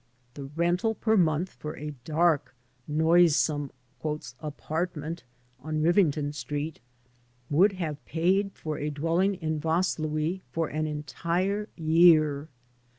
The 0.33 0.45
rental 0.45 0.95
per 0.95 1.15
month 1.15 1.49
for 1.51 1.77
a 1.77 1.91
dark, 2.05 2.55
noisome 2.89 3.69
"apartment" 4.03 5.23
on 5.59 5.83
Rivington 5.83 6.33
Street 6.33 6.79
would 7.51 7.73
have 7.73 8.03
paid 8.05 8.51
for 8.53 8.79
a 8.79 8.89
dwelling 8.89 9.35
in 9.35 9.59
Vaslui 9.59 10.41
for 10.51 10.69
an 10.69 10.87
entire 10.87 11.69
year. 11.75 12.49